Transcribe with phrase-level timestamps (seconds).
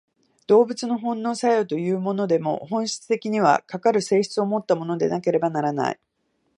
[0.47, 5.99] 動物の本能作用というものでも、本質的には、かかる性質をもったものでなければならない。